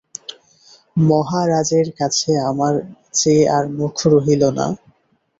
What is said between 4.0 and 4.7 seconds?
রহিল না।